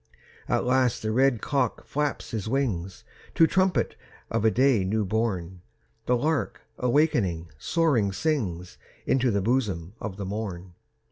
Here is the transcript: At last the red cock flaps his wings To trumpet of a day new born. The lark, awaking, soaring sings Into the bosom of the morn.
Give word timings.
At 0.49 0.63
last 0.65 1.03
the 1.03 1.11
red 1.11 1.41
cock 1.41 1.85
flaps 1.85 2.31
his 2.31 2.49
wings 2.49 3.03
To 3.35 3.45
trumpet 3.45 3.95
of 4.31 4.43
a 4.43 4.49
day 4.49 4.83
new 4.83 5.05
born. 5.05 5.61
The 6.07 6.17
lark, 6.17 6.61
awaking, 6.79 7.51
soaring 7.59 8.11
sings 8.11 8.79
Into 9.05 9.29
the 9.29 9.43
bosom 9.43 9.93
of 10.01 10.17
the 10.17 10.25
morn. 10.25 10.73